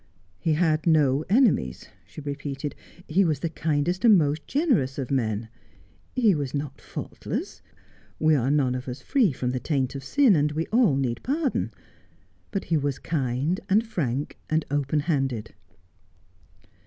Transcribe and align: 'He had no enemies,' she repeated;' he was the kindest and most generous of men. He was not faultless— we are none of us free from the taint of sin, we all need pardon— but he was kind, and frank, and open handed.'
'He 0.39 0.53
had 0.53 0.87
no 0.87 1.23
enemies,' 1.29 1.87
she 2.07 2.21
repeated;' 2.21 2.73
he 3.15 3.23
was 3.23 3.41
the 3.41 3.51
kindest 3.51 4.03
and 4.03 4.17
most 4.17 4.47
generous 4.47 4.97
of 4.97 5.11
men. 5.11 5.47
He 6.15 6.33
was 6.33 6.55
not 6.55 6.81
faultless— 6.81 7.61
we 8.19 8.33
are 8.33 8.49
none 8.49 8.73
of 8.73 8.87
us 8.87 9.03
free 9.03 9.31
from 9.31 9.51
the 9.51 9.59
taint 9.59 9.93
of 9.93 10.03
sin, 10.03 10.49
we 10.55 10.65
all 10.71 10.95
need 10.95 11.21
pardon— 11.21 11.71
but 12.51 12.63
he 12.63 12.77
was 12.77 12.97
kind, 12.97 13.59
and 13.69 13.85
frank, 13.85 14.39
and 14.49 14.65
open 14.71 15.01
handed.' 15.01 15.53